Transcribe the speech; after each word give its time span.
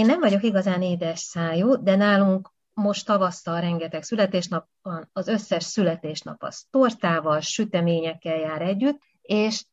Én 0.00 0.06
nem 0.06 0.20
vagyok 0.20 0.42
igazán 0.42 0.82
édes 0.82 1.18
szájú, 1.18 1.82
de 1.82 1.96
nálunk 1.96 2.52
most 2.72 3.06
tavasztal 3.06 3.60
rengeteg 3.60 4.02
születésnap 4.02 4.68
van, 4.82 5.08
az 5.12 5.28
összes 5.28 5.64
születésnap 5.64 6.42
az 6.42 6.66
tortával, 6.70 7.40
süteményekkel 7.40 8.36
jár 8.36 8.62
együtt, 8.62 9.00
és 9.22 9.64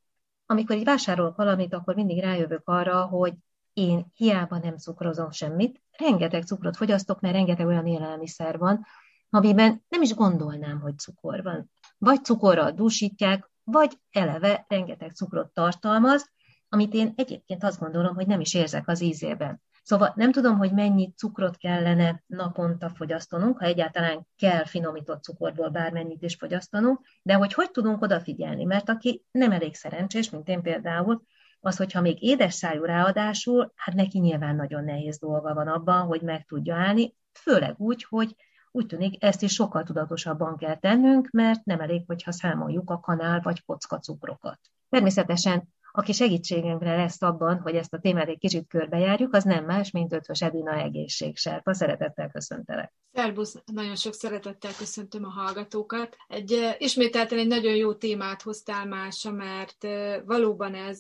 amikor 0.46 0.76
így 0.76 0.84
vásárolok 0.84 1.36
valamit, 1.36 1.74
akkor 1.74 1.96
mindig 1.96 2.20
rájövök 2.20 2.62
arra, 2.66 3.06
hogy 3.06 3.34
én 3.74 4.06
hiába 4.14 4.58
nem 4.58 4.78
cukrozom 4.78 5.32
semmit, 5.32 5.82
rengeteg 5.98 6.44
cukrot 6.44 6.78
fogyasztok, 6.78 7.20
mert 7.20 7.36
rengeteg 7.36 7.66
olyan 7.66 7.88
élelmiszer 7.88 8.58
van, 8.58 8.86
amiben 9.30 9.84
nem 9.90 10.02
is 10.02 10.14
gondolnám, 10.14 10.80
hogy 10.80 11.00
cukor 11.00 11.44
van. 11.44 11.72
Vagy 11.98 12.24
cukorral 12.24 12.72
dúsítják, 12.72 13.52
vagy 13.64 14.00
eleve 14.12 14.66
rengeteg 14.68 15.12
cukrot 15.12 15.54
tartalmaz, 15.54 16.32
amit 16.70 16.94
én 16.94 17.14
egyébként 17.16 17.64
azt 17.64 17.80
gondolom, 17.80 18.16
hogy 18.16 18.28
nem 18.28 18.40
is 18.40 18.54
érzek 18.54 18.88
az 18.88 19.02
ízében. 19.02 19.62
Szóval 19.88 20.14
nem 20.16 20.32
tudom, 20.32 20.58
hogy 20.58 20.72
mennyi 20.72 21.14
cukrot 21.16 21.58
kellene 21.58 22.24
naponta 22.26 22.90
fogyasztanunk, 22.90 23.58
ha 23.58 23.66
egyáltalán 23.66 24.28
kell 24.36 24.66
finomított 24.66 25.24
cukorból 25.24 25.70
bármennyit 25.70 26.24
is 26.24 26.36
fogyasztanunk, 26.36 27.00
de 27.22 27.34
hogy 27.34 27.54
hogy 27.54 27.72
tudunk 27.72 28.02
odafigyelni, 28.02 28.64
mert 28.64 28.90
aki 28.90 29.24
nem 29.32 29.52
elég 29.52 29.76
szerencsés, 29.76 30.30
mint 30.30 30.48
én 30.48 30.62
például, 30.62 31.22
az, 31.60 31.78
hogyha 31.78 32.02
még 32.02 32.24
édes 32.24 32.54
szájú 32.54 32.84
ráadásul, 32.84 33.72
hát 33.76 33.96
neki 33.96 34.20
nyilván 34.20 34.56
nagyon 34.56 34.84
nehéz 34.84 35.20
dolga 35.20 35.54
van 35.54 35.68
abban, 35.68 36.06
hogy 36.06 36.22
meg 36.22 36.46
tudja 36.46 36.76
állni, 36.76 37.16
főleg 37.34 37.74
úgy, 37.78 38.06
hogy 38.10 38.36
úgy 38.72 38.86
tűnik, 38.86 39.24
ezt 39.24 39.42
is 39.42 39.54
sokkal 39.54 39.84
tudatosabban 39.84 40.58
kell 40.58 40.76
tennünk, 40.76 41.30
mert 41.32 41.66
nem 41.66 41.80
elég, 41.80 42.04
hogyha 42.08 42.32
számoljuk 42.32 42.90
a 42.90 43.00
kanál 43.00 43.40
vagy 43.40 43.66
kocka 43.66 44.00
cukrokat. 44.00 44.60
Természetesen 44.90 45.68
aki 45.98 46.14
segítségemre 46.14 46.96
lesz 46.96 47.22
abban, 47.22 47.60
hogy 47.60 47.76
ezt 47.76 47.94
a 47.94 48.00
témát 48.00 48.28
egy 48.28 48.38
kicsit 48.38 48.68
körbejárjuk, 48.68 49.34
az 49.34 49.44
nem 49.44 49.66
más, 49.66 49.92
mint 49.92 50.14
Ötvös 50.14 50.42
Edina 50.42 50.74
egészségserpa. 50.74 51.74
Szeretettel 51.74 52.30
köszöntelek. 52.30 52.94
Szerbusz, 53.14 53.56
nagyon 53.66 53.96
sok 53.96 54.14
szeretettel 54.14 54.72
köszöntöm 54.78 55.24
a 55.24 55.30
hallgatókat. 55.30 56.16
Egy, 56.28 56.76
ismételten 56.78 57.38
egy 57.38 57.48
nagyon 57.48 57.76
jó 57.76 57.94
témát 57.94 58.42
hoztál 58.42 58.86
Mása, 58.86 59.32
mert 59.32 59.88
valóban 60.26 60.76
ez 60.76 61.00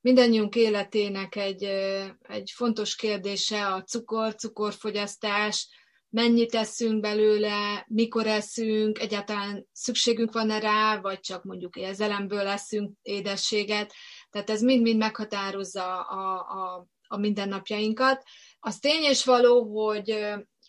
mindannyiunk 0.00 0.54
életének 0.54 1.36
egy, 1.36 1.62
egy 2.22 2.52
fontos 2.54 2.96
kérdése 2.96 3.66
a 3.66 3.82
cukor, 3.82 4.34
cukorfogyasztás, 4.34 5.68
mennyit 6.10 6.54
eszünk 6.54 7.00
belőle, 7.00 7.84
mikor 7.88 8.26
eszünk, 8.26 8.98
egyáltalán 8.98 9.66
szükségünk 9.72 10.32
van-e 10.32 10.58
rá, 10.58 11.00
vagy 11.00 11.20
csak 11.20 11.44
mondjuk 11.44 11.76
érzelemből 11.76 12.42
leszünk 12.42 12.92
édességet. 13.02 13.92
Tehát 14.30 14.50
ez 14.50 14.62
mind-mind 14.62 14.98
meghatározza 14.98 16.00
a, 16.00 16.38
a, 16.38 16.86
a 17.08 17.16
mindennapjainkat. 17.16 18.22
Az 18.58 18.78
tény 18.78 19.02
és 19.02 19.24
való, 19.24 19.82
hogy, 19.86 20.24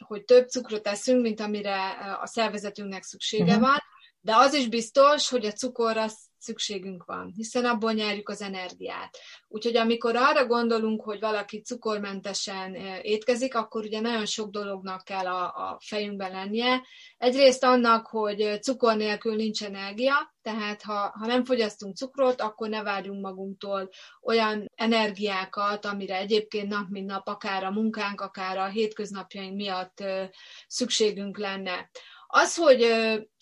hogy 0.06 0.24
több 0.24 0.48
cukrot 0.48 0.88
eszünk, 0.88 1.22
mint 1.22 1.40
amire 1.40 1.90
a 2.22 2.28
szervezetünknek 2.28 3.04
szüksége 3.04 3.44
uh-huh. 3.44 3.62
van, 3.62 3.78
de 4.20 4.36
az 4.36 4.54
is 4.54 4.68
biztos, 4.68 5.30
hogy 5.30 5.46
a 5.46 5.52
cukor 5.52 5.98
az 5.98 6.29
szükségünk 6.42 7.04
van, 7.06 7.32
hiszen 7.36 7.66
abból 7.66 7.92
nyerjük 7.92 8.30
az 8.30 8.42
energiát. 8.42 9.18
Úgyhogy 9.48 9.78
amikor 9.78 10.16
arra 10.16 10.46
gondolunk, 10.46 11.02
hogy 11.02 11.20
valaki 11.20 11.62
cukormentesen 11.62 12.76
étkezik, 13.02 13.56
akkor 13.56 13.84
ugye 13.84 14.00
nagyon 14.00 14.26
sok 14.26 14.50
dolognak 14.50 15.04
kell 15.04 15.26
a, 15.26 15.44
a 15.44 15.78
fejünkben 15.80 16.32
lennie. 16.32 16.82
Egyrészt 17.18 17.64
annak, 17.64 18.08
hogy 18.08 18.58
cukor 18.62 18.96
nélkül 18.96 19.36
nincs 19.36 19.64
energia, 19.64 20.34
tehát 20.42 20.82
ha, 20.82 21.14
ha 21.20 21.26
nem 21.26 21.46
fogyasztunk 21.46 21.96
cukrot, 21.96 22.42
akkor 22.42 22.70
ne 22.70 22.84
várjunk 22.84 23.22
magunktól 23.22 23.90
olyan 24.22 24.72
energiákat, 24.76 25.86
amire 25.86 26.18
egyébként 26.18 26.68
nap 26.68 26.90
mint 26.90 27.06
nap, 27.06 27.28
akár 27.28 27.64
a 27.64 27.72
munkánk, 27.72 28.22
akár 28.22 28.58
a 28.58 28.66
hétköznapjaink 28.66 29.56
miatt 29.56 30.04
szükségünk 30.68 31.38
lenne. 31.38 31.90
Az, 32.32 32.56
hogy, 32.56 32.84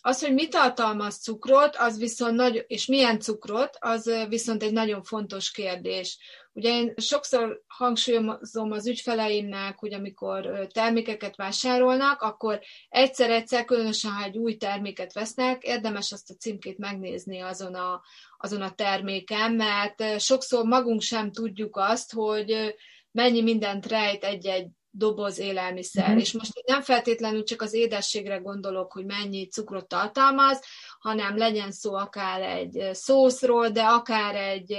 az, 0.01 0.21
hogy 0.21 0.33
mit 0.33 0.49
tartalmaz 0.49 1.21
cukrot, 1.21 1.75
az 1.75 1.97
viszont 1.97 2.35
nagy, 2.35 2.65
és 2.67 2.85
milyen 2.85 3.19
cukrot, 3.19 3.77
az 3.79 4.11
viszont 4.29 4.63
egy 4.63 4.71
nagyon 4.71 5.03
fontos 5.03 5.51
kérdés. 5.51 6.17
Ugye 6.53 6.69
én 6.69 6.93
sokszor 6.97 7.63
hangsúlyozom 7.67 8.71
az 8.71 8.87
ügyfeleimnek, 8.87 9.79
hogy 9.79 9.93
amikor 9.93 10.67
termékeket 10.73 11.35
vásárolnak, 11.35 12.21
akkor 12.21 12.59
egyszer-egyszer, 12.89 13.65
különösen 13.65 14.11
ha 14.11 14.23
egy 14.23 14.37
új 14.37 14.57
terméket 14.57 15.13
vesznek, 15.13 15.63
érdemes 15.63 16.11
azt 16.11 16.29
a 16.29 16.35
címkét 16.35 16.77
megnézni 16.77 17.39
azon 17.39 17.75
a, 17.75 18.01
azon 18.37 18.61
a 18.61 18.71
terméken, 18.71 19.51
mert 19.51 20.19
sokszor 20.19 20.65
magunk 20.65 21.01
sem 21.01 21.31
tudjuk 21.31 21.77
azt, 21.77 22.13
hogy 22.13 22.75
mennyi 23.11 23.41
mindent 23.41 23.85
rejt 23.85 24.23
egy-egy 24.23 24.67
doboz 24.97 25.39
élelmiszer. 25.39 26.13
Mm. 26.13 26.17
És 26.17 26.31
most 26.31 26.63
nem 26.65 26.81
feltétlenül 26.81 27.43
csak 27.43 27.61
az 27.61 27.73
édességre 27.73 28.37
gondolok, 28.37 28.91
hogy 28.91 29.05
mennyi 29.05 29.47
cukrot 29.47 29.87
tartalmaz, 29.87 30.61
hanem 30.99 31.37
legyen 31.37 31.71
szó 31.71 31.93
akár 31.93 32.41
egy 32.41 32.89
szószról, 32.91 33.69
de 33.69 33.81
akár 33.81 34.35
egy, 34.35 34.77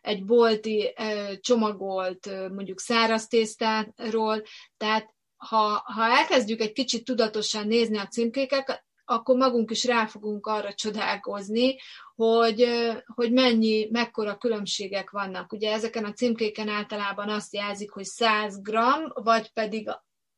egy 0.00 0.24
bolti 0.24 0.94
csomagolt 1.40 2.50
mondjuk 2.52 2.80
száraz 2.80 3.26
tésztáról. 3.26 4.42
Tehát 4.76 5.14
ha, 5.36 5.82
ha 5.84 6.04
elkezdjük 6.04 6.60
egy 6.60 6.72
kicsit 6.72 7.04
tudatosan 7.04 7.66
nézni 7.66 7.98
a 7.98 8.06
címkéket, 8.06 8.84
akkor 9.04 9.36
magunk 9.36 9.70
is 9.70 9.84
rá 9.84 10.06
fogunk 10.06 10.46
arra 10.46 10.74
csodálkozni, 10.74 11.76
hogy, 12.14 12.66
hogy 13.14 13.32
mennyi, 13.32 13.88
mekkora 13.90 14.36
különbségek 14.36 15.10
vannak. 15.10 15.52
Ugye 15.52 15.72
ezeken 15.72 16.04
a 16.04 16.12
címkéken 16.12 16.68
általában 16.68 17.28
azt 17.28 17.54
jelzik, 17.54 17.90
hogy 17.90 18.04
100 18.04 18.60
g, 18.60 18.70
vagy 19.14 19.52
pedig 19.52 19.88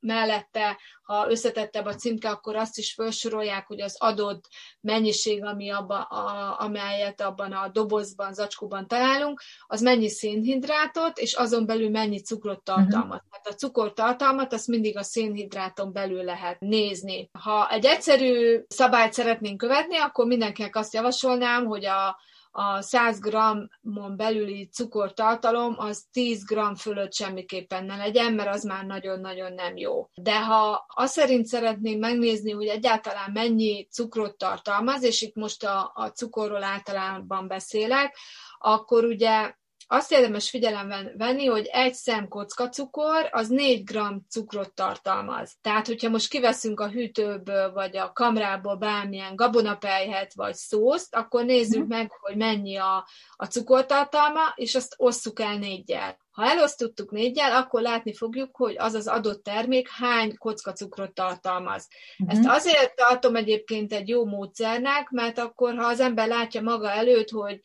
mellette, 0.04 0.78
ha 1.02 1.30
összetettebb 1.30 1.84
a 1.86 1.94
címke, 1.94 2.30
akkor 2.30 2.56
azt 2.56 2.78
is 2.78 2.92
felsorolják, 2.92 3.66
hogy 3.66 3.80
az 3.80 3.96
adott 3.98 4.48
mennyiség, 4.80 5.44
ami 5.44 5.70
abba, 5.70 6.02
a, 6.02 6.56
amelyet 6.60 7.20
abban 7.20 7.52
a 7.52 7.68
dobozban, 7.68 8.32
zacskóban 8.32 8.86
találunk, 8.86 9.42
az 9.66 9.80
mennyi 9.80 10.08
szénhidrátot, 10.08 11.18
és 11.18 11.32
azon 11.32 11.66
belül 11.66 11.90
mennyi 11.90 12.20
cukrot 12.20 12.62
mhm. 12.64 12.64
tartalmaz. 12.64 13.16
Uh-huh. 13.16 13.30
Tehát 13.30 13.46
a 13.46 13.54
cukortartalmat 13.54 14.52
azt 14.52 14.66
mindig 14.66 14.96
a 14.96 15.02
szénhidráton 15.02 15.92
belül 15.92 16.22
lehet 16.22 16.60
nézni. 16.60 17.30
Ha 17.38 17.70
egy 17.70 17.84
egyszerű 17.84 18.64
szabályt 18.68 19.12
szeretnénk 19.12 19.58
követni, 19.58 19.96
akkor 19.96 20.26
mindenkinek 20.26 20.76
azt 20.76 20.94
javasolnám, 20.94 21.66
hogy 21.66 21.84
a 21.84 22.16
a 22.56 22.80
100 22.80 23.20
g-on 23.20 23.70
belüli 24.16 24.68
cukortartalom 24.72 25.74
az 25.78 26.06
10 26.12 26.44
g 26.44 26.76
fölött 26.76 27.14
semmiképpen 27.14 27.84
ne 27.84 27.96
legyen, 27.96 28.32
mert 28.32 28.54
az 28.54 28.62
már 28.64 28.84
nagyon-nagyon 28.84 29.52
nem 29.52 29.76
jó. 29.76 30.08
De 30.14 30.44
ha 30.44 30.86
azt 30.94 31.12
szerint 31.12 31.46
szeretném 31.46 31.98
megnézni, 31.98 32.50
hogy 32.50 32.66
egyáltalán 32.66 33.30
mennyi 33.32 33.86
cukrot 33.90 34.36
tartalmaz, 34.36 35.02
és 35.02 35.22
itt 35.22 35.34
most 35.34 35.64
a, 35.64 35.92
a 35.94 36.06
cukorról 36.06 36.62
általában 36.62 37.48
beszélek, 37.48 38.16
akkor 38.58 39.04
ugye 39.04 39.54
azt 39.86 40.12
érdemes 40.12 40.50
figyelemben 40.50 41.12
venni, 41.16 41.46
hogy 41.46 41.68
egy 41.72 41.94
szem 41.94 42.28
cukor 42.70 43.28
az 43.30 43.48
4 43.48 43.84
g 43.84 43.98
cukrot 44.28 44.74
tartalmaz. 44.74 45.56
Tehát, 45.60 45.86
hogyha 45.86 46.08
most 46.08 46.28
kiveszünk 46.28 46.80
a 46.80 46.88
hűtőből, 46.88 47.72
vagy 47.72 47.96
a 47.96 48.12
kamrából 48.12 48.76
bármilyen 48.76 49.36
gabonapelyhet, 49.36 50.34
vagy 50.34 50.54
szószt, 50.54 51.14
akkor 51.14 51.44
nézzük 51.44 51.84
mm. 51.84 51.88
meg, 51.88 52.10
hogy 52.20 52.36
mennyi 52.36 52.76
a, 52.76 53.06
a 53.36 53.44
cukortartalma, 53.44 54.52
és 54.54 54.74
azt 54.74 54.94
osszuk 54.96 55.40
el 55.40 55.56
négyel. 55.56 56.22
Ha 56.30 56.44
elosztottuk 56.44 57.10
négyel, 57.10 57.56
akkor 57.56 57.82
látni 57.82 58.14
fogjuk, 58.14 58.56
hogy 58.56 58.74
az 58.78 58.94
az 58.94 59.06
adott 59.06 59.42
termék 59.42 59.88
hány 59.88 60.36
kocka 60.36 60.72
cukrot 60.72 61.14
tartalmaz. 61.14 61.88
Mm-hmm. 62.22 62.38
Ezt 62.38 62.48
azért 62.48 62.94
tartom 62.96 63.36
egyébként 63.36 63.92
egy 63.92 64.08
jó 64.08 64.24
módszernek, 64.24 65.10
mert 65.10 65.38
akkor, 65.38 65.74
ha 65.74 65.86
az 65.86 66.00
ember 66.00 66.28
látja 66.28 66.62
maga 66.62 66.90
előtt, 66.90 67.30
hogy 67.30 67.60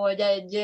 hogy 0.00 0.20
egy, 0.20 0.54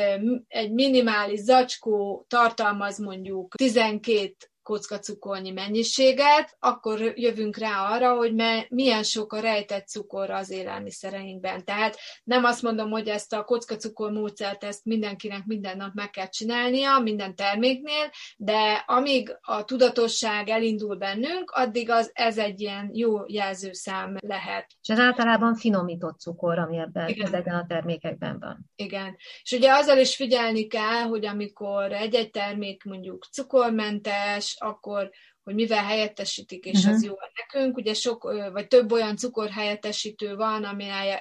egy 0.47 0.71
minimális 0.71 1.39
zacskó 1.39 2.25
tartalmaz 2.27 2.99
mondjuk 2.99 3.55
12 3.55 4.35
kocka 4.63 4.99
cukornyi 4.99 5.51
mennyiséget, 5.51 6.55
akkor 6.59 7.13
jövünk 7.15 7.57
rá 7.57 7.93
arra, 7.93 8.15
hogy 8.15 8.33
me, 8.33 8.65
milyen 8.69 9.03
sok 9.03 9.33
a 9.33 9.39
rejtett 9.39 9.87
cukor 9.87 10.29
az 10.29 10.51
élelmiszereinkben. 10.51 11.65
Tehát 11.65 11.97
nem 12.23 12.43
azt 12.43 12.61
mondom, 12.61 12.89
hogy 12.89 13.07
ezt 13.07 13.33
a 13.33 13.43
kocka 13.43 13.75
cukor 13.75 14.11
módszert 14.11 14.63
ezt 14.63 14.85
mindenkinek 14.85 15.45
minden 15.45 15.77
nap 15.77 15.93
meg 15.93 16.09
kell 16.09 16.29
csinálnia, 16.29 16.99
minden 16.99 17.35
terméknél, 17.35 18.09
de 18.37 18.83
amíg 18.87 19.37
a 19.41 19.63
tudatosság 19.63 20.49
elindul 20.49 20.95
bennünk, 20.95 21.51
addig 21.51 21.89
az, 21.89 22.11
ez 22.13 22.37
egy 22.37 22.61
ilyen 22.61 22.89
jó 22.93 23.17
jelzőszám 23.27 24.17
lehet. 24.19 24.65
És 24.81 24.89
ez 24.89 24.99
általában 24.99 25.55
finomított 25.55 26.19
cukor, 26.19 26.59
ami 26.59 26.77
ebben, 26.77 27.07
Igen. 27.07 27.25
ezekben 27.25 27.55
a 27.55 27.65
termékekben 27.67 28.39
van. 28.39 28.69
Igen. 28.75 29.17
És 29.43 29.51
ugye 29.51 29.71
azzal 29.71 29.97
is 29.97 30.15
figyelni 30.15 30.67
kell, 30.67 31.01
hogy 31.01 31.25
amikor 31.25 31.91
egy-egy 31.91 32.29
termék 32.29 32.83
mondjuk 32.83 33.25
cukormentes, 33.31 34.50
akkor 34.57 35.11
hogy 35.43 35.55
mivel 35.55 35.83
helyettesítik, 35.83 36.65
és 36.65 36.77
uh-huh. 36.77 36.93
az 36.93 37.03
jó 37.03 37.13
nekünk. 37.35 37.77
Ugye 37.77 37.93
sok, 37.93 38.23
vagy 38.51 38.67
több 38.67 38.91
olyan 38.91 39.17
cukorhelyettesítő 39.17 40.35
van, 40.35 40.63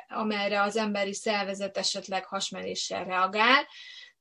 amelyre 0.08 0.62
az 0.62 0.76
emberi 0.76 1.14
szervezet 1.14 1.76
esetleg 1.76 2.24
hasmenéssel 2.24 3.04
reagál, 3.04 3.66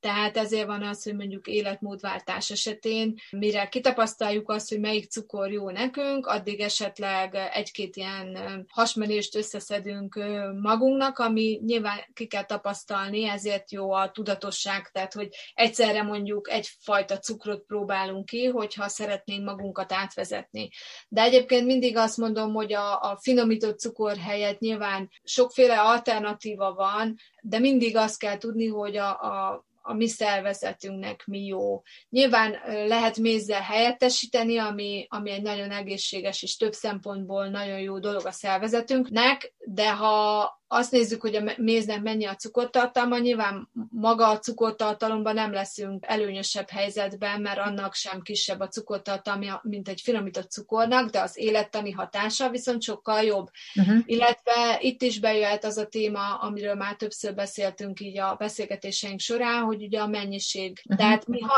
Tehát 0.00 0.36
ezért 0.36 0.66
van 0.66 0.82
az, 0.82 1.02
hogy 1.02 1.14
mondjuk 1.14 1.46
életmódváltás 1.46 2.50
esetén, 2.50 3.14
mire 3.30 3.68
kitapasztaljuk 3.68 4.50
azt, 4.50 4.68
hogy 4.68 4.80
melyik 4.80 5.10
cukor 5.10 5.52
jó 5.52 5.70
nekünk, 5.70 6.26
addig 6.26 6.60
esetleg 6.60 7.34
egy-két 7.34 7.96
ilyen 7.96 8.38
hasmenést 8.68 9.36
összeszedünk 9.36 10.14
magunknak, 10.60 11.18
ami 11.18 11.60
nyilván 11.64 11.98
ki 12.12 12.26
kell 12.26 12.44
tapasztalni, 12.44 13.28
ezért 13.28 13.72
jó 13.72 13.92
a 13.92 14.10
tudatosság, 14.10 14.90
tehát 14.92 15.12
hogy 15.12 15.28
egyszerre 15.54 16.02
mondjuk 16.02 16.50
egyfajta 16.50 17.18
cukrot 17.18 17.64
próbálunk 17.66 18.26
ki, 18.26 18.44
hogyha 18.44 18.88
szeretnénk 18.88 19.44
magunkat 19.44 19.92
átvezetni. 19.92 20.68
De 21.08 21.22
egyébként 21.22 21.66
mindig 21.66 21.96
azt 21.96 22.16
mondom, 22.16 22.52
hogy 22.52 22.72
a, 22.72 23.00
a 23.00 23.18
finomított 23.20 23.78
cukor 23.78 24.16
helyett 24.16 24.58
nyilván 24.58 25.10
sokféle 25.22 25.80
alternatíva 25.80 26.74
van, 26.74 27.16
de 27.42 27.58
mindig 27.58 27.96
azt 27.96 28.18
kell 28.18 28.38
tudni, 28.38 28.66
hogy 28.66 28.96
a, 28.96 29.08
a 29.10 29.68
a 29.82 29.94
mi 29.94 30.08
szervezetünknek 30.08 31.26
mi 31.26 31.44
jó. 31.44 31.82
Nyilván 32.08 32.56
lehet 32.86 33.18
mézzel 33.18 33.60
helyettesíteni, 33.60 34.58
ami, 34.58 35.06
ami 35.08 35.30
egy 35.30 35.42
nagyon 35.42 35.70
egészséges 35.70 36.42
és 36.42 36.56
több 36.56 36.72
szempontból 36.72 37.48
nagyon 37.48 37.80
jó 37.80 37.98
dolog 37.98 38.26
a 38.26 38.32
szervezetünknek, 38.32 39.52
de 39.72 39.90
ha 39.92 40.58
azt 40.72 40.90
nézzük, 40.90 41.20
hogy 41.20 41.34
a 41.34 41.52
méznek 41.56 42.02
mennyi 42.02 42.24
a 42.24 42.34
cukortartalma, 42.34 43.18
nyilván 43.18 43.68
maga 43.90 44.28
a 44.28 44.38
cukortartalomban 44.38 45.34
nem 45.34 45.52
leszünk 45.52 46.04
előnyösebb 46.06 46.68
helyzetben, 46.68 47.40
mert 47.40 47.58
annak 47.58 47.94
sem 47.94 48.20
kisebb 48.20 48.60
a 48.60 48.68
cukortartalma, 48.68 49.60
mint 49.62 49.88
egy 49.88 50.00
finomított 50.00 50.50
cukornak, 50.50 51.10
de 51.10 51.20
az 51.20 51.38
élettani 51.38 51.90
hatása 51.90 52.50
viszont 52.50 52.82
sokkal 52.82 53.22
jobb. 53.22 53.48
Uh-huh. 53.74 53.98
Illetve 54.04 54.78
itt 54.80 55.02
is 55.02 55.20
bejöhet 55.20 55.64
az 55.64 55.76
a 55.76 55.86
téma, 55.86 56.34
amiről 56.34 56.74
már 56.74 56.94
többször 56.94 57.34
beszéltünk 57.34 58.00
így 58.00 58.18
a 58.18 58.34
beszélgetéseink 58.38 59.20
során, 59.20 59.62
hogy 59.62 59.82
ugye 59.82 60.00
a 60.00 60.06
mennyiség. 60.06 60.80
Uh-huh. 60.84 60.96
Tehát 60.96 61.26
mi, 61.26 61.40
ha, 61.40 61.54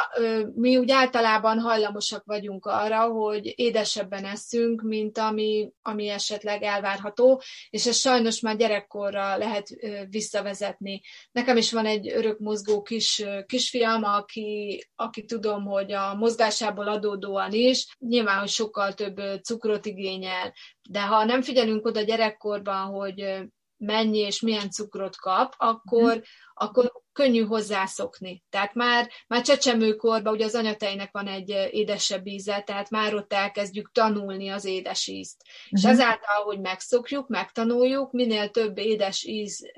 mi 0.55 0.77
úgy 0.77 0.91
általában 0.91 1.59
hajlamosak 1.59 2.25
vagyunk 2.25 2.67
arra, 2.67 3.01
hogy 3.01 3.53
édesebben 3.57 4.25
eszünk, 4.25 4.83
mint 4.83 5.19
ami, 5.19 5.73
ami 5.83 6.09
esetleg 6.09 6.63
elvárható, 6.63 7.43
és 7.71 7.87
ez 7.87 8.02
sajnos 8.03 8.41
már 8.41 8.57
gyerekkor 8.57 9.11
gyerekkorra 9.13 9.37
lehet 9.37 9.69
visszavezetni. 10.09 11.01
Nekem 11.33 11.57
is 11.57 11.73
van 11.73 11.87
egy 11.87 12.09
örök 12.09 12.39
mozgó 12.39 12.83
kis, 12.83 13.25
kisfiam, 13.47 14.05
aki, 14.05 14.85
aki 14.95 15.25
tudom, 15.25 15.65
hogy 15.65 15.93
a 15.93 16.15
mozgásából 16.15 16.89
adódóan 16.89 17.53
is 17.53 17.97
nyilván, 17.99 18.39
hogy 18.39 18.49
sokkal 18.49 18.95
több 18.95 19.21
cukrot 19.43 19.87
igényel, 19.87 20.53
de 20.89 21.01
ha 21.01 21.25
nem 21.25 21.43
figyelünk 21.43 21.87
oda 21.87 22.01
gyerekkorban, 22.01 22.87
hogy 22.87 23.25
mennyi 23.77 24.19
és 24.19 24.41
milyen 24.41 24.71
cukrot 24.71 25.17
kap, 25.17 25.55
akkor, 25.57 26.17
mm. 26.17 26.21
akkor 26.55 27.02
könnyű 27.13 27.45
hozzászokni. 27.45 28.43
Tehát 28.51 28.75
már, 28.75 29.11
már 29.27 29.43
csecsemőkorban 29.43 30.33
ugye 30.33 30.45
az 30.45 30.55
anyatejnek 30.55 31.13
van 31.13 31.27
egy 31.27 31.49
édesebb 31.71 32.27
íze, 32.27 32.63
tehát 32.67 32.91
már 32.91 33.15
ott 33.15 33.33
elkezdjük 33.33 33.93
tanulni 33.93 34.49
az 34.49 34.65
édes 34.65 35.07
ízt. 35.07 35.43
Uh-huh. 35.43 35.71
És 35.71 35.83
mhm. 35.83 35.93
ezáltal, 35.93 36.45
hogy 36.45 36.61
megszokjuk, 36.61 37.29
megtanuljuk, 37.29 38.13
minél 38.13 38.51
több 38.51 38.79
édes 38.79 39.25
íz, 39.25 39.73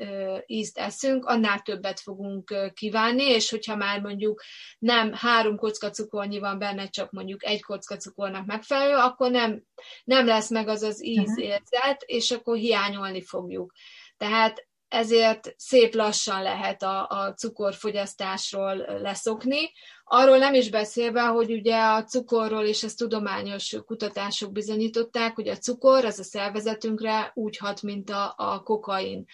ízt 0.47 0.79
eszünk, 0.79 1.25
annál 1.25 1.61
többet 1.61 2.01
fogunk 2.01 2.73
kívánni, 2.75 3.25
és 3.25 3.51
hogyha 3.51 3.77
már 3.77 4.01
mondjuk 4.01 4.43
nem 4.79 5.13
három 5.13 5.57
kocka 5.57 5.91
cukornyi 5.91 6.39
van 6.39 6.59
benne, 6.59 6.89
csak 6.89 7.11
mondjuk 7.11 7.45
egy 7.45 7.63
kocka 7.63 7.97
cukornak 7.97 8.47
megfelelő, 8.47 8.95
akkor 8.95 9.31
nem, 9.31 9.63
nem 10.05 10.27
lesz 10.27 10.51
meg 10.51 10.69
az 10.69 10.83
az 10.83 11.05
ízérzet, 11.05 12.03
uh-huh. 12.03 12.17
és 12.17 12.31
akkor 12.31 12.57
hiányolni 12.57 13.23
fogjuk. 13.23 13.73
Tehát 14.17 14.67
ezért 14.95 15.55
szép 15.57 15.95
lassan 15.95 16.43
lehet 16.43 16.83
a, 16.83 17.07
a 17.09 17.35
cukorfogyasztásról 17.35 18.77
leszokni. 18.77 19.73
Arról 20.05 20.39
nem 20.39 20.55
is 20.55 20.71
beszélve, 20.71 21.21
hogy 21.21 21.53
ugye 21.53 21.77
a 21.77 22.05
cukorról, 22.05 22.65
és 22.65 22.83
ezt 22.83 22.99
tudományos 22.99 23.77
kutatások 23.87 24.53
bizonyították, 24.53 25.35
hogy 25.35 25.49
a 25.49 25.57
cukor 25.57 26.05
az 26.05 26.19
a 26.19 26.23
szervezetünkre 26.23 27.31
úgy 27.35 27.57
hat, 27.57 27.83
mint 27.83 28.11
a, 28.11 28.35
a 28.37 28.63
kokain. 28.63 29.25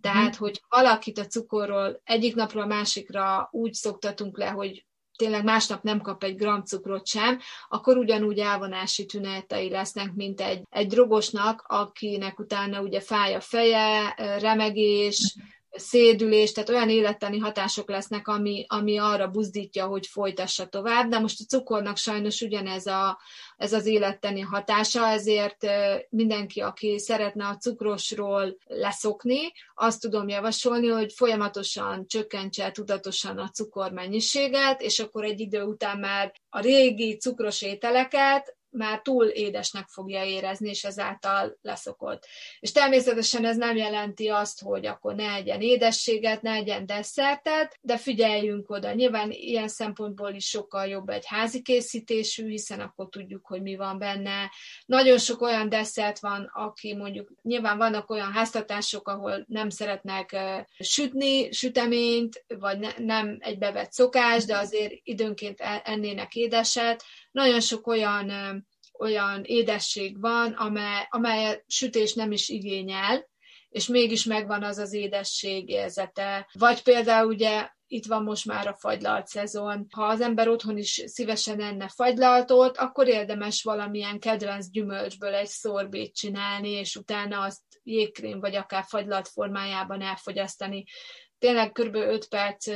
Tehát, 0.00 0.36
hmm. 0.36 0.46
hogy 0.46 0.60
valakit 0.68 1.18
a 1.18 1.26
cukorról 1.26 2.00
egyik 2.04 2.34
napról 2.34 2.62
a 2.62 2.66
másikra 2.66 3.48
úgy 3.52 3.72
szoktatunk 3.72 4.38
le, 4.38 4.48
hogy 4.48 4.86
tényleg 5.18 5.44
másnap 5.44 5.82
nem 5.82 6.00
kap 6.00 6.24
egy 6.24 6.36
gram 6.36 6.62
cukrot 6.64 7.06
sem, 7.06 7.38
akkor 7.68 7.96
ugyanúgy 7.96 8.38
elvonási 8.38 9.06
tünetei 9.06 9.70
lesznek, 9.70 10.12
mint 10.14 10.40
egy, 10.40 10.62
egy 10.70 10.86
drogosnak, 10.86 11.64
akinek 11.66 12.38
utána 12.38 12.80
ugye 12.80 13.00
fáj 13.00 13.34
a 13.34 13.40
feje, 13.40 14.14
remegés, 14.40 15.36
szédülés, 15.78 16.52
tehát 16.52 16.68
olyan 16.68 16.88
élettani 16.88 17.38
hatások 17.38 17.88
lesznek, 17.88 18.28
ami, 18.28 18.64
ami 18.68 18.98
arra 18.98 19.28
buzdítja, 19.28 19.86
hogy 19.86 20.06
folytassa 20.06 20.66
tovább, 20.66 21.08
de 21.08 21.18
most 21.18 21.40
a 21.40 21.44
cukornak 21.44 21.96
sajnos 21.96 22.40
ugyanez 22.40 22.86
a, 22.86 23.18
ez 23.56 23.72
az 23.72 23.86
élettani 23.86 24.40
hatása, 24.40 25.06
ezért 25.06 25.66
mindenki, 26.10 26.60
aki 26.60 26.98
szeretne 26.98 27.46
a 27.46 27.56
cukrosról 27.56 28.56
leszokni, 28.64 29.52
azt 29.74 30.00
tudom 30.00 30.28
javasolni, 30.28 30.88
hogy 30.88 31.12
folyamatosan 31.12 32.06
csökkentse 32.06 32.70
tudatosan 32.70 33.38
a 33.38 33.48
cukor 33.48 33.92
mennyiséget, 33.92 34.80
és 34.80 34.98
akkor 34.98 35.24
egy 35.24 35.40
idő 35.40 35.62
után 35.62 35.98
már 35.98 36.32
a 36.48 36.60
régi 36.60 37.16
cukros 37.16 37.62
ételeket 37.62 38.57
már 38.70 39.00
túl 39.00 39.26
édesnek 39.26 39.88
fogja 39.88 40.24
érezni, 40.24 40.68
és 40.68 40.84
ezáltal 40.84 41.58
leszokott. 41.62 42.26
És 42.60 42.72
természetesen 42.72 43.44
ez 43.44 43.56
nem 43.56 43.76
jelenti 43.76 44.28
azt, 44.28 44.62
hogy 44.62 44.86
akkor 44.86 45.14
ne 45.14 45.32
egyen 45.32 45.60
édességet, 45.60 46.42
ne 46.42 46.52
egyen 46.52 46.86
desszertet, 46.86 47.78
de 47.80 47.96
figyeljünk 47.96 48.70
oda. 48.70 48.92
Nyilván 48.92 49.30
ilyen 49.30 49.68
szempontból 49.68 50.32
is 50.34 50.48
sokkal 50.48 50.86
jobb 50.86 51.08
egy 51.08 51.26
házi 51.26 51.62
készítésű, 51.62 52.48
hiszen 52.48 52.80
akkor 52.80 53.08
tudjuk, 53.08 53.46
hogy 53.46 53.62
mi 53.62 53.76
van 53.76 53.98
benne. 53.98 54.50
Nagyon 54.86 55.18
sok 55.18 55.40
olyan 55.40 55.68
desszert 55.68 56.18
van, 56.18 56.50
aki 56.54 56.94
mondjuk, 56.94 57.32
nyilván 57.42 57.78
vannak 57.78 58.10
olyan 58.10 58.32
háztatások, 58.32 59.08
ahol 59.08 59.44
nem 59.48 59.70
szeretnek 59.70 60.36
sütni 60.78 61.52
süteményt, 61.52 62.44
vagy 62.58 62.78
ne, 62.78 62.88
nem 62.98 63.36
egy 63.40 63.58
bevett 63.58 63.92
szokás, 63.92 64.44
de 64.44 64.56
azért 64.56 64.92
időnként 65.02 65.60
e-, 65.60 65.82
ennének 65.84 66.34
édeset, 66.34 67.04
nagyon 67.30 67.60
sok 67.60 67.86
olyan, 67.86 68.30
olyan 68.98 69.42
édesség 69.44 70.20
van, 70.20 70.52
amely, 70.52 71.06
amely 71.10 71.64
sütés 71.66 72.14
nem 72.14 72.32
is 72.32 72.48
igényel, 72.48 73.28
és 73.68 73.86
mégis 73.86 74.24
megvan 74.24 74.62
az 74.62 74.78
az 74.78 74.92
édesség 74.92 75.68
érzete. 75.68 76.48
Vagy 76.52 76.82
például 76.82 77.26
ugye 77.26 77.68
itt 77.86 78.06
van 78.06 78.22
most 78.22 78.44
már 78.44 78.66
a 78.66 78.76
fagylalt 78.78 79.26
szezon. 79.26 79.86
Ha 79.90 80.04
az 80.04 80.20
ember 80.20 80.48
otthon 80.48 80.76
is 80.76 81.02
szívesen 81.06 81.60
enne 81.60 81.88
fagylaltot, 81.88 82.76
akkor 82.76 83.08
érdemes 83.08 83.62
valamilyen 83.62 84.18
kedvenc 84.18 84.70
gyümölcsből 84.70 85.34
egy 85.34 85.46
szorbét 85.46 86.14
csinálni, 86.14 86.70
és 86.70 86.96
utána 86.96 87.40
azt 87.40 87.62
jégkrém 87.82 88.40
vagy 88.40 88.54
akár 88.54 88.84
fagylalt 88.88 89.28
formájában 89.28 90.02
elfogyasztani. 90.02 90.84
Tényleg 91.38 91.72
kb. 91.72 91.94
5 91.94 92.28
perc 92.28 92.66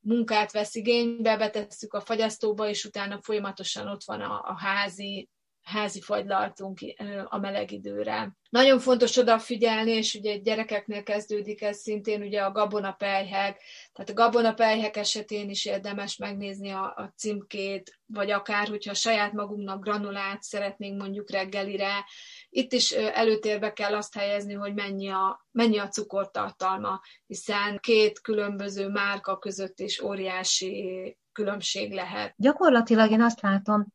munkát 0.00 0.52
vesz 0.52 0.74
igénybe, 0.74 1.36
betesszük 1.36 1.92
a 1.94 2.00
fagyasztóba, 2.00 2.68
és 2.68 2.84
utána 2.84 3.22
folyamatosan 3.22 3.88
ott 3.88 4.04
van 4.04 4.20
a, 4.20 4.42
a 4.44 4.58
házi 4.58 5.28
házi 5.68 6.00
fagylaltunk 6.00 6.78
a 7.24 7.38
meleg 7.38 7.72
időre. 7.72 8.36
Nagyon 8.50 8.78
fontos 8.78 9.16
odafigyelni, 9.16 9.90
és 9.90 10.14
ugye 10.14 10.36
gyerekeknél 10.36 11.02
kezdődik 11.02 11.62
ez 11.62 11.78
szintén 11.78 12.22
ugye 12.22 12.40
a 12.40 12.52
gabonapelyhek, 12.52 13.62
tehát 13.92 14.10
a 14.10 14.14
gabonapelyhek 14.14 14.96
esetén 14.96 15.50
is 15.50 15.64
érdemes 15.64 16.16
megnézni 16.16 16.70
a, 16.70 16.82
a 16.82 17.12
címkét, 17.16 17.98
vagy 18.06 18.30
akár, 18.30 18.68
hogyha 18.68 18.94
saját 18.94 19.32
magunknak 19.32 19.82
granulát 19.82 20.42
szeretnénk 20.42 21.00
mondjuk 21.00 21.30
reggelire, 21.30 22.04
itt 22.50 22.72
is 22.72 22.90
előtérbe 22.90 23.72
kell 23.72 23.94
azt 23.94 24.14
helyezni, 24.14 24.54
hogy 24.54 24.74
mennyi 24.74 25.08
a, 25.08 25.46
mennyi 25.50 25.78
a 25.78 25.88
cukortartalma, 25.88 27.00
hiszen 27.26 27.78
két 27.80 28.20
különböző 28.20 28.88
márka 28.88 29.38
között 29.38 29.80
is 29.80 30.00
óriási 30.00 31.16
különbség 31.32 31.92
lehet. 31.92 32.34
Gyakorlatilag 32.36 33.10
én 33.10 33.22
azt 33.22 33.40
látom, 33.40 33.86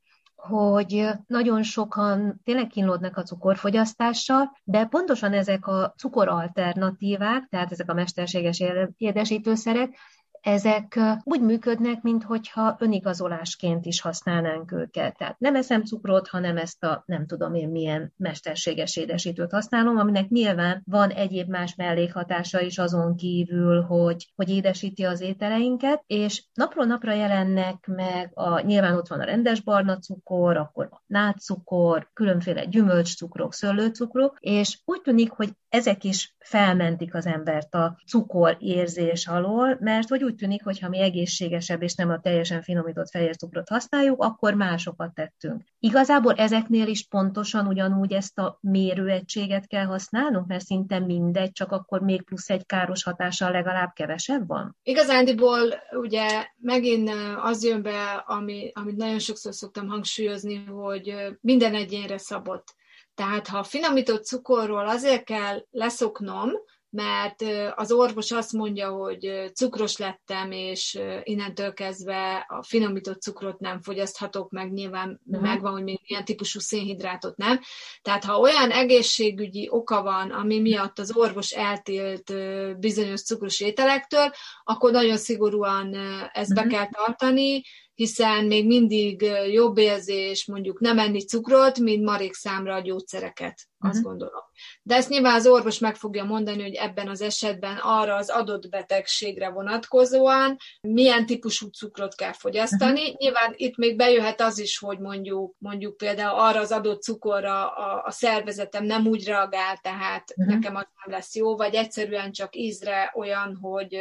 hogy 0.47 1.09
nagyon 1.27 1.63
sokan 1.63 2.41
tényleg 2.43 2.67
kínlódnak 2.67 3.17
a 3.17 3.23
cukorfogyasztással, 3.23 4.57
de 4.63 4.85
pontosan 4.85 5.33
ezek 5.33 5.67
a 5.67 5.93
cukoralternatívák, 5.97 7.47
tehát 7.49 7.71
ezek 7.71 7.89
a 7.89 7.93
mesterséges 7.93 8.63
édesítőszerek, 8.97 9.97
ezek 10.43 10.99
úgy 11.23 11.41
működnek, 11.41 12.01
mintha 12.01 12.75
önigazolásként 12.79 13.85
is 13.85 14.01
használnánk 14.01 14.71
őket. 14.71 15.17
Tehát 15.17 15.39
nem 15.39 15.55
eszem 15.55 15.83
cukrot, 15.83 16.27
hanem 16.27 16.57
ezt 16.57 16.83
a 16.83 17.03
nem 17.05 17.25
tudom 17.25 17.53
én 17.53 17.69
milyen 17.69 18.13
mesterséges 18.17 18.95
édesítőt 18.95 19.51
használom, 19.51 19.97
aminek 19.97 20.29
nyilván 20.29 20.81
van 20.85 21.09
egyéb 21.09 21.49
más 21.49 21.75
mellékhatása 21.75 22.61
is 22.61 22.77
azon 22.77 23.15
kívül, 23.15 23.81
hogy, 23.81 24.31
hogy 24.35 24.49
édesíti 24.49 25.03
az 25.03 25.21
ételeinket, 25.21 26.03
és 26.07 26.43
napról 26.53 26.85
napra 26.85 27.13
jelennek 27.13 27.87
meg, 27.87 28.31
a, 28.33 28.59
nyilván 28.59 28.95
ott 28.95 29.07
van 29.07 29.19
a 29.19 29.25
rendes 29.25 29.61
barna 29.61 29.97
cukor, 29.97 30.57
akkor 30.57 30.87
a 30.91 31.03
nátszukor, 31.07 32.09
különféle 32.13 32.65
gyümölcscukrok, 32.65 33.53
szőlőcukrok, 33.53 34.37
és 34.39 34.79
úgy 34.85 35.01
tűnik, 35.01 35.31
hogy 35.31 35.49
ezek 35.69 36.03
is 36.03 36.35
felmentik 36.39 37.13
az 37.13 37.25
embert 37.25 37.73
a 37.73 37.97
cukor 38.07 38.57
érzés 38.59 39.27
alól, 39.27 39.77
mert 39.79 40.09
hogy 40.09 40.23
úgy 40.23 40.32
tűnik, 40.35 40.63
hogy 40.63 40.79
ha 40.79 40.89
mi 40.89 40.99
egészségesebb 40.99 41.81
és 41.81 41.95
nem 41.95 42.09
a 42.09 42.19
teljesen 42.19 42.61
finomított 42.61 43.09
fehér 43.09 43.35
cukrot 43.35 43.69
használjuk, 43.69 44.21
akkor 44.21 44.53
másokat 44.53 45.13
tettünk. 45.13 45.61
Igazából 45.79 46.33
ezeknél 46.33 46.87
is 46.87 47.07
pontosan 47.07 47.67
ugyanúgy 47.67 48.13
ezt 48.13 48.39
a 48.39 48.57
mérőegységet 48.61 49.67
kell 49.67 49.85
használnunk, 49.85 50.47
mert 50.47 50.65
szinte 50.65 50.99
mindegy, 50.99 51.51
csak 51.51 51.71
akkor 51.71 52.01
még 52.01 52.23
plusz 52.23 52.49
egy 52.49 52.65
káros 52.65 53.03
hatással 53.03 53.51
legalább 53.51 53.93
kevesebb 53.93 54.47
van? 54.47 54.77
Igazándiból 54.83 55.73
ugye 55.91 56.47
megint 56.57 57.11
az 57.41 57.63
jön 57.63 57.81
be, 57.81 58.23
ami, 58.25 58.71
amit 58.73 58.95
nagyon 58.95 59.19
sokszor 59.19 59.53
szoktam 59.53 59.87
hangsúlyozni, 59.87 60.63
hogy 60.65 61.15
minden 61.41 61.75
egyénre 61.75 62.17
szabott. 62.17 62.75
Tehát 63.15 63.47
ha 63.47 63.63
finomított 63.63 64.25
cukorról 64.25 64.87
azért 64.87 65.23
kell 65.23 65.65
leszoknom, 65.71 66.51
mert 66.93 67.43
az 67.75 67.91
orvos 67.91 68.31
azt 68.31 68.51
mondja, 68.51 68.89
hogy 68.89 69.51
cukros 69.53 69.97
lettem, 69.97 70.51
és 70.51 70.99
innentől 71.23 71.73
kezdve 71.73 72.45
a 72.49 72.63
finomított 72.63 73.21
cukrot 73.21 73.59
nem 73.59 73.81
fogyaszthatok 73.81 74.51
meg, 74.51 74.71
nyilván 74.71 75.21
uh-huh. 75.25 75.47
megvan, 75.47 75.71
hogy 75.71 75.83
még 75.83 75.99
milyen 76.07 76.25
típusú 76.25 76.59
szénhidrátot 76.59 77.37
nem. 77.37 77.59
Tehát 78.01 78.23
ha 78.23 78.39
olyan 78.39 78.71
egészségügyi 78.71 79.67
oka 79.71 80.01
van, 80.01 80.31
ami 80.31 80.59
miatt 80.59 80.99
az 80.99 81.15
orvos 81.15 81.51
eltélt 81.51 82.33
bizonyos 82.79 83.23
cukros 83.23 83.59
ételektől, 83.59 84.31
akkor 84.63 84.91
nagyon 84.91 85.17
szigorúan 85.17 85.95
ezt 86.33 86.51
uh-huh. 86.51 86.67
be 86.67 86.75
kell 86.75 86.89
tartani, 86.89 87.61
hiszen 87.93 88.45
még 88.45 88.67
mindig 88.67 89.21
jobb 89.51 89.77
érzés 89.77 90.45
mondjuk 90.45 90.79
nem 90.79 90.99
enni 90.99 91.25
cukrot, 91.25 91.79
mint 91.79 92.03
marék 92.03 92.33
számra 92.33 92.73
a 92.75 92.81
gyógyszereket, 92.81 93.67
azt 93.77 93.97
uh-huh. 93.97 94.03
gondolom. 94.03 94.43
De 94.81 94.95
ezt 94.95 95.09
nyilván 95.09 95.35
az 95.35 95.47
orvos 95.47 95.79
meg 95.79 95.95
fogja 95.95 96.23
mondani, 96.23 96.61
hogy 96.61 96.73
ebben 96.73 97.07
az 97.07 97.21
esetben 97.21 97.77
arra 97.81 98.15
az 98.15 98.29
adott 98.29 98.69
betegségre 98.69 99.49
vonatkozóan 99.49 100.57
milyen 100.81 101.25
típusú 101.25 101.67
cukrot 101.67 102.15
kell 102.15 102.33
fogyasztani. 102.33 103.01
Uh-huh. 103.01 103.17
Nyilván 103.17 103.53
itt 103.55 103.77
még 103.77 103.95
bejöhet 103.95 104.41
az 104.41 104.59
is, 104.59 104.77
hogy 104.77 104.99
mondjuk, 104.99 105.55
mondjuk 105.57 105.97
például 105.97 106.39
arra 106.39 106.59
az 106.59 106.71
adott 106.71 107.01
cukorra 107.01 107.69
a, 107.69 108.03
a 108.05 108.11
szervezetem 108.11 108.83
nem 108.83 109.07
úgy 109.07 109.25
reagál, 109.25 109.77
tehát 109.77 110.33
uh-huh. 110.35 110.53
nekem 110.53 110.75
az 110.75 110.87
nem 111.05 111.15
lesz 111.15 111.35
jó, 111.35 111.55
vagy 111.55 111.73
egyszerűen 111.73 112.31
csak 112.31 112.55
ízre 112.55 113.11
olyan, 113.15 113.57
hogy 113.61 113.93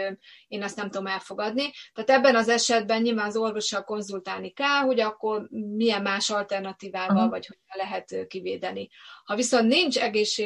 én 0.49 0.63
ezt 0.63 0.77
nem 0.77 0.91
tudom 0.91 1.07
elfogadni. 1.07 1.71
Tehát 1.93 2.11
ebben 2.21 2.37
az 2.37 2.49
esetben 2.49 3.03
nyilván 3.03 3.27
az 3.27 3.37
orvossal 3.37 3.85
konzultálni 3.85 4.51
kell, 4.51 4.81
hogy 4.81 5.01
akkor 5.01 5.49
milyen 5.51 6.03
más 6.03 6.31
alternatívával, 6.31 7.17
uh-huh. 7.17 7.31
vagy 7.31 7.47
hogyan 7.47 7.87
lehet 7.87 8.27
kivédeni. 8.27 8.89
Ha 9.25 9.35
viszont 9.35 9.69
nincs 9.69 9.99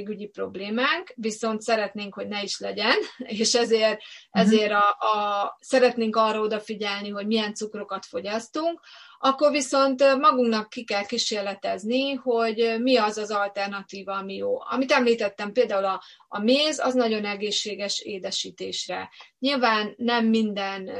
egészségügyi 0.06 0.26
problémánk, 0.26 1.12
viszont 1.14 1.60
szeretnénk, 1.60 2.14
hogy 2.14 2.28
ne 2.28 2.42
is 2.42 2.58
legyen, 2.58 2.96
és 3.40 3.54
ezért, 3.54 4.00
ezért 4.30 4.72
a, 4.72 4.88
a, 4.88 5.56
szeretnénk 5.60 6.16
arra 6.16 6.40
odafigyelni, 6.40 7.08
hogy 7.08 7.26
milyen 7.26 7.54
cukrokat 7.54 8.06
fogyasztunk, 8.06 8.80
akkor 9.26 9.50
viszont 9.50 10.16
magunknak 10.18 10.68
ki 10.68 10.84
kell 10.84 11.04
kísérletezni, 11.04 12.12
hogy 12.12 12.76
mi 12.80 12.96
az 12.96 13.16
az 13.16 13.30
alternatíva, 13.30 14.12
ami 14.12 14.34
jó. 14.34 14.60
Amit 14.70 14.92
említettem, 14.92 15.52
például 15.52 15.84
a, 15.84 16.02
a 16.28 16.38
méz, 16.38 16.78
az 16.78 16.94
nagyon 16.94 17.24
egészséges 17.24 18.00
édesítésre. 18.00 19.10
Nyilván 19.38 19.94
nem 19.96 20.26
minden 20.26 20.90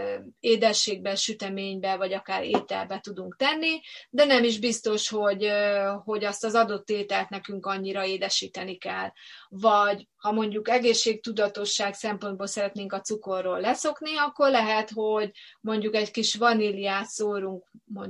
édességbe, 0.40 1.14
süteménybe, 1.14 1.96
vagy 1.96 2.12
akár 2.12 2.44
ételbe 2.44 3.00
tudunk 3.00 3.36
tenni, 3.36 3.80
de 4.10 4.24
nem 4.24 4.44
is 4.44 4.58
biztos, 4.58 5.08
hogy, 5.08 5.50
hogy 6.04 6.24
azt 6.24 6.44
az 6.44 6.54
adott 6.54 6.90
ételt 6.90 7.28
nekünk 7.28 7.66
annyira 7.66 8.06
édesíteni 8.06 8.76
kell. 8.76 9.10
Vagy 9.48 10.06
ha 10.16 10.32
mondjuk 10.32 10.68
egészségtudatosság 10.68 11.94
szempontból 11.94 12.46
szeretnénk 12.46 12.92
a 12.92 13.00
cukorról 13.00 13.60
leszokni, 13.60 14.16
akkor 14.16 14.50
lehet, 14.50 14.90
hogy 14.90 15.30
mondjuk 15.60 15.94
egy 15.94 16.10
kis 16.10 16.34
vaníliát 16.34 17.06
szórunk, 17.06 17.64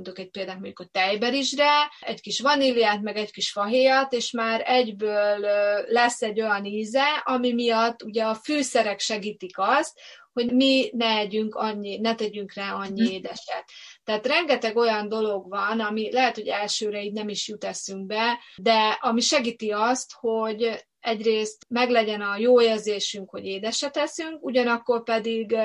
mondok 0.07 0.25
egy 0.25 0.31
példát 0.31 0.55
mondjuk 0.55 0.79
a 0.79 0.89
tejberizsre, 0.91 1.91
egy 1.99 2.21
kis 2.21 2.39
vaníliát, 2.39 3.01
meg 3.01 3.17
egy 3.17 3.31
kis 3.31 3.51
fahéjat, 3.51 4.13
és 4.13 4.31
már 4.31 4.63
egyből 4.65 5.39
lesz 5.87 6.21
egy 6.21 6.41
olyan 6.41 6.65
íze, 6.65 7.21
ami 7.23 7.53
miatt 7.53 8.03
ugye 8.03 8.23
a 8.23 8.35
fűszerek 8.35 8.99
segítik 8.99 9.57
azt, 9.57 9.99
hogy 10.33 10.51
mi 10.51 10.89
ne 10.93 11.17
együnk 11.17 11.55
annyi, 11.55 11.97
ne 11.97 12.15
tegyünk 12.15 12.53
rá 12.53 12.73
annyi 12.73 13.01
mhm. 13.01 13.11
édeset. 13.11 13.65
Tehát 14.07 14.27
rengeteg 14.27 14.75
olyan 14.75 15.09
dolog 15.09 15.49
van, 15.49 15.79
ami 15.79 16.11
lehet, 16.11 16.35
hogy 16.35 16.47
elsőre 16.47 17.03
így 17.03 17.13
nem 17.13 17.29
is 17.29 17.47
jut 17.47 17.63
eszünkbe, 17.63 18.39
de 18.57 18.97
ami 19.01 19.21
segíti 19.21 19.71
azt, 19.71 20.13
hogy 20.19 20.85
egyrészt 20.99 21.65
meglegyen 21.69 22.21
a 22.21 22.37
jó 22.37 22.61
érzésünk, 22.61 23.29
hogy 23.29 23.45
édeset 23.45 23.91
teszünk, 23.91 24.43
ugyanakkor 24.43 25.03
pedig 25.03 25.55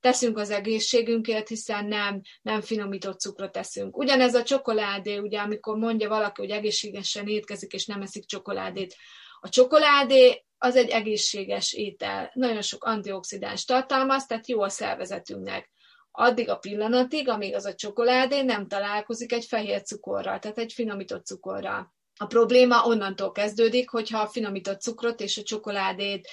teszünk 0.00 0.38
az 0.38 0.50
egészségünkért, 0.50 1.48
hiszen 1.48 1.86
nem, 1.86 2.20
nem 2.42 2.60
finomított 2.60 3.20
cukrot 3.20 3.52
teszünk. 3.52 3.96
Ugyanez 3.96 4.34
a 4.34 4.42
csokoládé, 4.42 5.16
ugye 5.16 5.38
amikor 5.38 5.76
mondja 5.76 6.08
valaki, 6.08 6.40
hogy 6.40 6.50
egészségesen 6.50 7.26
étkezik, 7.26 7.72
és 7.72 7.86
nem 7.86 8.02
eszik 8.02 8.26
csokoládét. 8.26 8.94
A 9.40 9.48
csokoládé 9.48 10.44
az 10.58 10.76
egy 10.76 10.88
egészséges 10.88 11.72
étel, 11.72 12.30
nagyon 12.34 12.62
sok 12.62 12.84
antioxidáns 12.84 13.64
tartalmaz, 13.64 14.26
tehát 14.26 14.48
jó 14.48 14.60
a 14.60 14.68
szervezetünknek. 14.68 15.70
Addig 16.10 16.48
a 16.48 16.56
pillanatig, 16.56 17.28
amíg 17.28 17.54
az 17.54 17.64
a 17.64 17.74
csokoládé 17.74 18.42
nem 18.42 18.66
találkozik 18.66 19.32
egy 19.32 19.44
fehér 19.44 19.82
cukorral, 19.82 20.38
tehát 20.38 20.58
egy 20.58 20.72
finomított 20.72 21.26
cukorral. 21.26 21.96
A 22.20 22.26
probléma 22.26 22.84
onnantól 22.84 23.32
kezdődik, 23.32 23.90
hogyha 23.90 24.20
a 24.20 24.26
finomított 24.26 24.80
cukrot 24.80 25.20
és 25.20 25.38
a 25.38 25.42
csokoládét 25.42 26.28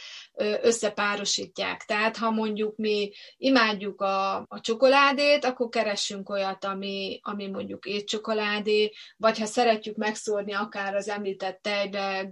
összepárosítják. 0.61 1.83
Tehát 1.83 2.17
ha 2.17 2.31
mondjuk 2.31 2.75
mi 2.75 3.11
imádjuk 3.37 4.01
a, 4.01 4.35
a 4.35 4.59
csokoládét, 4.61 5.45
akkor 5.45 5.69
keressünk 5.69 6.29
olyat, 6.29 6.65
ami, 6.65 7.19
ami 7.21 7.47
mondjuk 7.47 7.85
étcsokoládé, 7.85 8.93
vagy 9.17 9.39
ha 9.39 9.45
szeretjük 9.45 9.95
megszórni 9.95 10.53
akár 10.53 10.95
az 10.95 11.09
említett 11.09 11.61
tejbe, 11.61 12.31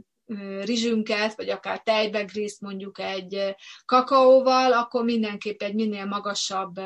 rizsünket, 0.61 1.35
vagy 1.35 1.49
akár 1.49 1.81
tejbe 1.81 2.23
grízt 2.23 2.61
mondjuk 2.61 2.99
egy 2.99 3.55
kakaóval, 3.85 4.73
akkor 4.73 5.03
mindenképp 5.03 5.61
egy 5.61 5.73
minél 5.73 6.05
magasabb 6.05 6.79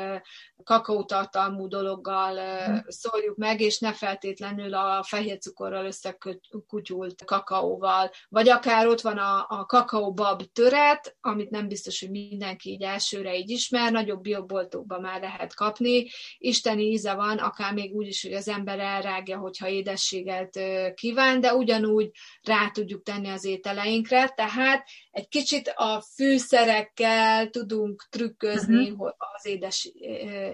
kakaótartalmú 0.64 1.68
dologgal 1.68 2.34
mm. 2.70 2.76
szórjuk 2.86 3.36
meg, 3.36 3.60
és 3.60 3.78
ne 3.78 3.92
feltétlenül 3.92 4.74
a 4.74 5.02
fehér 5.02 5.38
cukorral 5.38 5.84
összekutyult 5.86 7.24
kakaóval. 7.24 8.10
Vagy 8.28 8.48
akár 8.48 8.86
ott 8.86 9.00
van 9.00 9.18
a, 9.18 9.46
a 9.48 9.66
kakaóbab 9.66 10.42
töret, 10.52 11.16
amit 11.20 11.50
nem 11.50 11.68
biztos, 11.68 12.00
hogy 12.00 12.10
mindenki 12.10 12.70
így 12.70 12.82
elsőre 12.82 13.36
így 13.36 13.50
ismer, 13.50 13.92
nagyobb 13.92 14.20
bioboltokban 14.20 15.00
már 15.00 15.20
lehet 15.20 15.54
kapni. 15.54 16.08
Isteni 16.38 16.82
íze 16.82 17.14
van, 17.14 17.38
akár 17.38 17.72
még 17.74 17.94
úgy 17.94 18.06
is, 18.06 18.22
hogy 18.22 18.32
az 18.32 18.48
ember 18.48 18.78
elrágja, 18.78 19.38
hogyha 19.38 19.68
édességet 19.68 20.60
kíván, 20.94 21.40
de 21.40 21.54
ugyanúgy 21.54 22.10
rá 22.42 22.70
tudjuk 22.70 23.02
tenni 23.02 23.27
az 23.28 23.44
ételeinkre, 23.44 24.28
tehát 24.28 24.84
egy 25.10 25.28
kicsit 25.28 25.72
a 25.74 26.02
fűszerekkel 26.14 27.50
tudunk 27.50 28.06
trükközni 28.10 28.90
uh-huh. 28.90 29.10
az 29.18 29.46
édes 29.46 29.90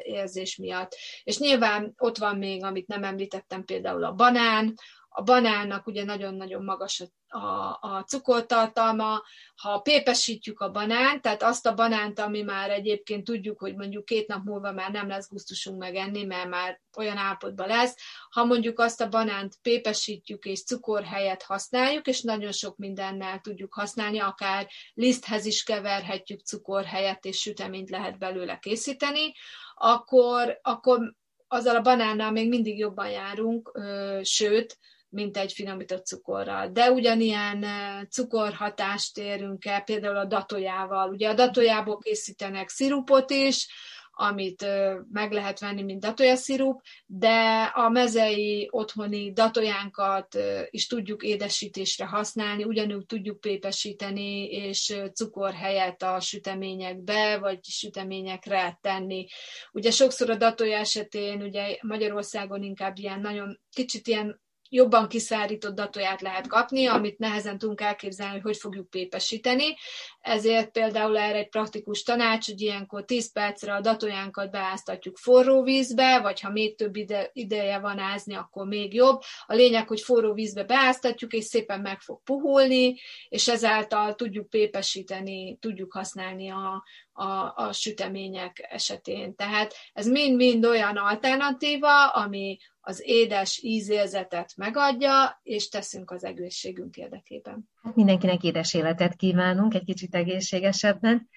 érzés 0.03 0.57
miatt. 0.57 0.97
És 1.25 1.39
nyilván 1.39 1.95
ott 1.99 2.19
van 2.19 2.37
még, 2.39 2.65
amit 2.65 2.87
nem 2.87 3.05
említettem, 3.05 3.65
például 3.65 4.05
a 4.05 4.13
banán, 4.13 4.75
a 5.17 5.23
banánnak 5.23 5.87
ugye 5.87 6.05
nagyon-nagyon 6.05 6.65
magas 6.65 7.01
a, 7.01 7.37
a, 7.39 7.79
a 7.81 8.05
cukortartalma, 8.07 9.23
ha 9.57 9.79
pépesítjük 9.79 10.61
a 10.61 10.71
banánt, 10.71 11.23
tehát 11.23 11.43
azt 11.43 11.67
a 11.67 11.75
banánt, 11.75 12.19
ami 12.19 12.43
már 12.43 12.71
egyébként 12.71 13.25
tudjuk, 13.25 13.59
hogy 13.59 13.75
mondjuk 13.77 14.05
két 14.05 14.27
nap 14.27 14.45
múlva 14.45 14.73
már 14.73 14.91
nem 14.91 15.09
lesz 15.09 15.29
gusztusunk 15.29 15.79
megenni, 15.79 16.25
mert 16.25 16.49
már 16.49 16.81
olyan 16.97 17.17
állapotban 17.17 17.67
lesz, 17.67 17.97
ha 18.31 18.45
mondjuk 18.45 18.79
azt 18.79 19.01
a 19.01 19.09
banánt 19.09 19.55
pépesítjük 19.63 20.45
és 20.45 20.65
cukor 20.65 21.03
helyett 21.03 21.43
használjuk, 21.43 22.07
és 22.07 22.21
nagyon 22.21 22.53
sok 22.53 22.77
mindennel 22.77 23.41
tudjuk 23.41 23.75
használni, 23.75 24.19
akár 24.19 24.69
liszthez 24.95 25.47
is 25.47 25.63
keverhetjük 25.63 26.41
cukor 26.41 26.85
helyett, 26.85 27.25
és 27.25 27.41
süteményt 27.41 27.91
lehet 27.91 28.19
belőle 28.19 28.59
készíteni, 28.59 29.33
akkor, 29.75 30.59
akkor 30.63 31.15
azzal 31.49 31.77
a 31.77 31.81
banánnal 31.81 32.31
még 32.31 32.49
mindig 32.49 32.79
jobban 32.79 33.11
járunk, 33.11 33.81
sőt, 34.23 34.79
mint 35.15 35.37
egy 35.37 35.53
finomított 35.53 36.07
cukorral. 36.07 36.69
De 36.69 36.91
ugyanilyen 36.91 37.67
cukorhatást 38.11 39.19
érünk 39.19 39.65
el, 39.65 39.83
például 39.83 40.17
a 40.17 40.25
datójával. 40.25 41.09
Ugye 41.09 41.29
a 41.29 41.35
datójából 41.35 41.99
készítenek 41.99 42.69
szirupot 42.69 43.31
is, 43.31 43.69
amit 44.17 44.67
meg 45.13 45.33
lehet 45.33 45.61
venni, 45.61 45.83
mint 45.83 46.01
datója 46.01 46.37
szirup, 46.37 46.81
de 47.07 47.63
a 47.75 47.89
mezei 47.89 48.69
otthoni 48.71 49.33
datójánkat 49.33 50.39
is 50.71 50.87
tudjuk 50.87 51.23
édesítésre 51.23 52.07
használni, 52.07 52.65
ugyanúgy 52.65 53.07
tudjuk 53.07 53.41
pépesíteni, 53.41 54.45
és 54.45 54.97
cukor 55.13 55.53
helyett 55.53 56.03
a 56.03 56.21
süteményekbe, 56.21 57.39
vagy 57.39 57.65
süteményekre 57.65 58.79
tenni. 58.83 59.27
Ugye 59.73 59.91
sokszor 59.91 60.31
a 60.31 60.37
datója 60.37 60.79
esetén, 60.79 61.43
ugye 61.43 61.77
Magyarországon 61.81 62.63
inkább 62.63 62.99
ilyen 62.99 63.21
nagyon 63.21 63.61
kicsit 63.71 64.07
ilyen 64.07 64.43
jobban 64.75 65.09
kiszárított 65.09 65.75
datóját 65.75 66.21
lehet 66.21 66.47
kapni, 66.47 66.87
amit 66.87 67.19
nehezen 67.19 67.59
tudunk 67.59 67.81
elképzelni, 67.81 68.41
hogy 68.41 68.57
fogjuk 68.57 68.91
pépesíteni. 68.91 69.77
Ezért 70.21 70.71
például 70.71 71.19
erre 71.19 71.39
egy 71.39 71.49
praktikus 71.49 72.03
tanács, 72.03 72.47
hogy 72.47 72.61
ilyenkor 72.61 73.05
10 73.05 73.33
percre 73.33 73.75
a 73.75 73.81
datójánkat 73.81 74.51
beáztatjuk 74.51 75.17
forró 75.17 75.63
vízbe, 75.63 76.21
vagy 76.21 76.41
ha 76.41 76.51
még 76.51 76.77
több 76.77 76.97
ide, 76.97 77.31
ideje 77.33 77.79
van 77.79 77.99
ázni, 77.99 78.35
akkor 78.35 78.67
még 78.67 78.95
jobb. 78.95 79.21
A 79.47 79.55
lényeg, 79.55 79.89
hogy 79.89 80.01
forró 80.01 80.33
vízbe 80.33 80.65
beáztatjuk, 80.65 81.33
és 81.33 81.45
szépen 81.45 81.81
meg 81.81 82.01
fog 82.01 82.23
puhulni, 82.23 83.01
és 83.29 83.49
ezáltal 83.49 84.15
tudjuk 84.15 84.51
pépesíteni, 84.51 85.57
tudjuk 85.61 85.93
használni 85.93 86.51
a, 86.51 86.85
a, 87.15 87.53
a 87.57 87.73
sütemények 87.73 88.67
esetén. 88.71 89.35
Tehát 89.35 89.75
ez 89.93 90.07
mind-mind 90.07 90.65
olyan 90.65 90.97
alternatíva, 90.97 92.09
ami 92.09 92.59
az 92.81 93.03
édes 93.05 93.61
ízérzetet 93.63 94.53
megadja, 94.57 95.41
és 95.43 95.69
teszünk 95.69 96.11
az 96.11 96.25
egészségünk 96.25 96.97
érdekében. 96.97 97.71
Hát 97.83 97.97
mindenkinek 97.97 98.43
édes 98.43 98.75
életet 98.75 99.17
kívánunk, 99.17 99.75
egy 99.75 99.85
kicsit 99.85 100.15
egészségesebben, 100.15 101.29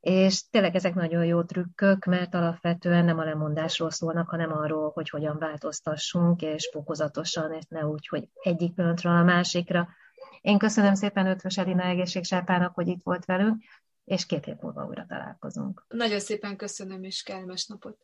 és 0.00 0.48
tényleg 0.50 0.74
ezek 0.74 0.94
nagyon 0.94 1.24
jó 1.24 1.42
trükkök, 1.42 2.04
mert 2.04 2.34
alapvetően 2.34 3.04
nem 3.04 3.18
a 3.18 3.24
lemondásról 3.24 3.90
szólnak, 3.90 4.28
hanem 4.28 4.52
arról, 4.52 4.90
hogy 4.94 5.08
hogyan 5.08 5.38
változtassunk, 5.38 6.42
és 6.42 6.68
fokozatosan, 6.72 7.52
és 7.52 7.64
ne 7.68 7.86
úgy, 7.86 8.06
hogy 8.08 8.28
egyik 8.42 8.74
pillanatról 8.74 9.16
a 9.16 9.22
másikra. 9.22 9.88
Én 10.40 10.58
köszönöm 10.58 10.94
szépen 10.94 11.26
Ötvös 11.26 11.58
Edina 11.58 11.82
egészségsápának, 11.82 12.74
hogy 12.74 12.88
itt 12.88 13.02
volt 13.02 13.24
velünk, 13.24 13.62
és 14.06 14.26
két 14.26 14.44
hét 14.44 14.60
múlva 14.62 14.86
újra 14.86 15.06
találkozunk. 15.08 15.84
Nagyon 15.88 16.20
szépen 16.20 16.56
köszönöm, 16.56 17.04
és 17.04 17.22
kellemes 17.22 17.66
napot! 17.66 17.94